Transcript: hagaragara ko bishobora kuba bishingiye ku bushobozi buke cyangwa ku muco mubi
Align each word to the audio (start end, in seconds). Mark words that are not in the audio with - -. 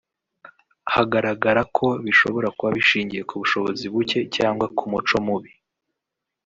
hagaragara 0.93 1.61
ko 1.75 1.87
bishobora 2.05 2.47
kuba 2.57 2.69
bishingiye 2.77 3.21
ku 3.29 3.35
bushobozi 3.41 3.83
buke 3.93 4.19
cyangwa 4.35 4.65
ku 4.77 4.83
muco 4.91 5.17
mubi 5.25 5.51